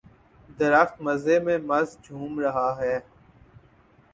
[0.59, 2.95] درخت مزے میں مست جھوم رہا ہے